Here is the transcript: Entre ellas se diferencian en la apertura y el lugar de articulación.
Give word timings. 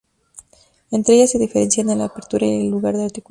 Entre 0.89 1.13
ellas 1.13 1.29
se 1.29 1.37
diferencian 1.37 1.91
en 1.91 1.99
la 1.99 2.05
apertura 2.05 2.47
y 2.47 2.61
el 2.65 2.71
lugar 2.71 2.97
de 2.97 3.03
articulación. 3.03 3.19